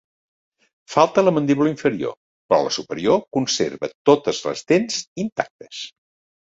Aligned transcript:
Falta 0.93 1.23
la 1.25 1.33
mandíbula 1.35 1.71
inferior, 1.73 2.17
però 2.47 2.61
la 2.69 2.73
superior 2.81 3.23
conserva 3.39 3.93
totes 4.13 4.45
les 4.49 4.69
dents 4.75 5.03
intactes. 5.29 5.89